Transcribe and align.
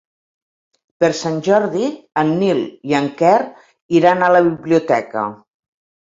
Per 1.03 1.09
Sant 1.19 1.37
Jordi 1.47 1.89
en 2.21 2.31
Nil 2.39 2.63
i 2.93 2.97
en 3.01 3.11
Quer 3.21 3.35
iran 4.01 4.27
a 4.27 4.33
la 4.39 4.43
biblioteca. 4.51 5.29